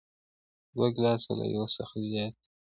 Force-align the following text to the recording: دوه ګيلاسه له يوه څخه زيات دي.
دوه 0.73 0.87
ګيلاسه 0.95 1.31
له 1.39 1.45
يوه 1.53 1.67
څخه 1.77 1.95
زيات 2.07 2.33
دي. 2.35 2.35